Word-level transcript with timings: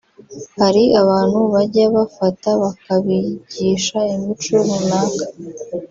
Hari 0.59 0.83
abantu 1.01 1.39
bajya 1.53 1.85
bafata 1.95 2.49
bakabigisha 2.61 3.97
imico 4.15 4.53
runaka 4.65 5.23